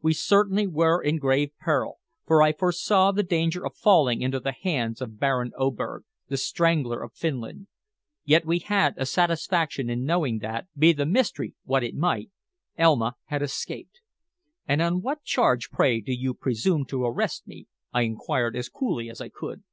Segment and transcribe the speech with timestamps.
[0.00, 4.52] We certainly were in grave peril, for I foresaw the danger of falling into the
[4.52, 7.66] hands of Baron Oberg, the Strangler of Finland.
[8.24, 12.30] Yet we had a satisfaction in knowing that, be the mystery what it might,
[12.78, 14.00] Elma had escaped.
[14.68, 19.10] "And on what charge, pray, do you presume to arrest me?" I inquired as coolly
[19.10, 19.64] as I could.